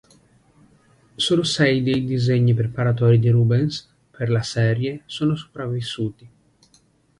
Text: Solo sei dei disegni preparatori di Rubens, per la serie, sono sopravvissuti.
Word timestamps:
Solo 1.15 1.43
sei 1.43 1.83
dei 1.83 2.03
disegni 2.03 2.55
preparatori 2.55 3.19
di 3.19 3.29
Rubens, 3.29 3.87
per 4.09 4.31
la 4.31 4.41
serie, 4.41 5.03
sono 5.05 5.35
sopravvissuti. 5.35 6.27